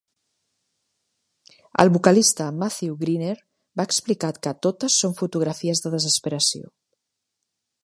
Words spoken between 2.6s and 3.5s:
Matthew Greener